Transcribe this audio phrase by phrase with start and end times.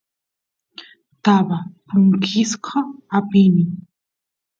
[1.23, 1.57] taba
[1.87, 2.77] punkisqa
[3.17, 3.63] apini